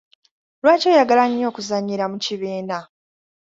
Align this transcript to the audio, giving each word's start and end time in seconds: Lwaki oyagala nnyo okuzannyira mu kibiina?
Lwaki 0.61 0.85
oyagala 0.91 1.23
nnyo 1.27 1.45
okuzannyira 1.51 2.05
mu 2.11 2.17
kibiina? 2.25 2.77